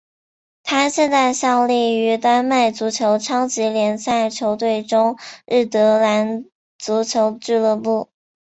[0.63, 6.45] 他现在效力于丹麦足球超级联赛球队中日德兰
[6.79, 8.09] 足球俱乐部。